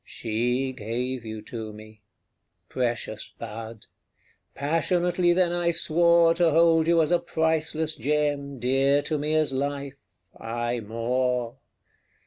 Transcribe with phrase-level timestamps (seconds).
[0.03, 2.01] She gave you to me.
[2.69, 3.85] Precious bud!
[4.55, 9.53] Passionately then I swore To hold you as a priceless gem, Dear to me as
[9.53, 9.97] life
[10.35, 11.57] aye more!